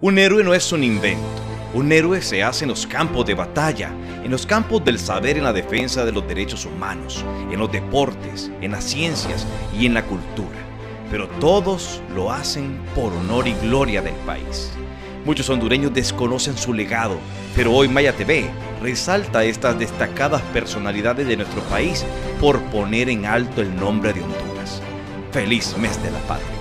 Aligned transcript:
Un 0.00 0.16
héroe 0.16 0.44
no 0.44 0.54
es 0.54 0.70
un 0.70 0.84
invento. 0.84 1.26
Un 1.74 1.90
héroe 1.90 2.22
se 2.22 2.44
hace 2.44 2.64
en 2.64 2.70
los 2.70 2.86
campos 2.86 3.26
de 3.26 3.34
batalla, 3.34 3.90
en 4.22 4.30
los 4.30 4.46
campos 4.46 4.84
del 4.84 4.96
saber 4.96 5.36
en 5.36 5.42
la 5.42 5.52
defensa 5.52 6.04
de 6.04 6.12
los 6.12 6.26
derechos 6.28 6.64
humanos, 6.66 7.24
en 7.50 7.58
los 7.58 7.72
deportes, 7.72 8.48
en 8.60 8.70
las 8.70 8.84
ciencias 8.84 9.44
y 9.76 9.86
en 9.86 9.94
la 9.94 10.04
cultura. 10.04 10.56
Pero 11.10 11.26
todos 11.40 12.00
lo 12.14 12.30
hacen 12.30 12.80
por 12.94 13.12
honor 13.12 13.48
y 13.48 13.54
gloria 13.54 14.00
del 14.00 14.14
país. 14.24 14.70
Muchos 15.24 15.50
hondureños 15.50 15.92
desconocen 15.92 16.56
su 16.56 16.72
legado, 16.72 17.18
pero 17.56 17.72
hoy 17.72 17.88
Maya 17.88 18.12
TV 18.12 18.48
resalta 18.80 19.42
estas 19.42 19.80
destacadas 19.80 20.42
personalidades 20.52 21.26
de 21.26 21.38
nuestro 21.38 21.60
país 21.62 22.04
por 22.40 22.60
poner 22.70 23.08
en 23.08 23.26
alto 23.26 23.62
el 23.62 23.74
nombre 23.74 24.12
de 24.12 24.22
Honduras. 24.22 24.80
Feliz 25.32 25.76
mes 25.76 26.00
de 26.04 26.12
la 26.12 26.20
patria. 26.20 26.58